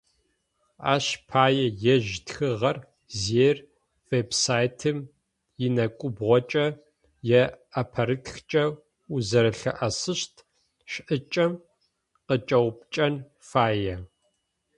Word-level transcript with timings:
Ащ 0.93 1.05
пае 1.29 1.67
ежь 1.93 2.11
тхыгъэр 2.25 2.77
зиер 3.19 3.57
веб-сайтым 4.09 4.97
инэкӏубгъокӏэ, 5.65 6.65
е 7.41 7.43
ӏэпэрытхкӏэ 7.71 8.63
узэрэлъыӏэсыщт 9.13 10.35
шӏыкӏэм 10.91 11.51
къыкӏэупчӏэн 12.27 13.15
фае. 13.49 13.95